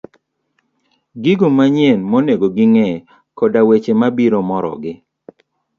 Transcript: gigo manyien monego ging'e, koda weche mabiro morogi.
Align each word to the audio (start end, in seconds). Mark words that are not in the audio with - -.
gigo 1.21 1.47
manyien 1.57 1.99
monego 2.11 2.47
ging'e, 2.57 2.89
koda 3.37 3.59
weche 3.67 3.93
mabiro 4.01 4.39
morogi. 4.49 4.93